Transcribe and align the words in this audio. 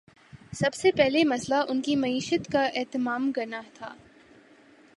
سب 0.53 0.73
سے 0.73 0.91
پہلا 0.91 1.19
مسئلہ 1.25 1.55
ان 1.69 1.81
کی 1.81 1.95
معیشت 1.95 2.51
کا 2.51 2.65
اہتمام 2.73 3.31
کرنا 3.31 3.61
تھا۔ 3.73 3.93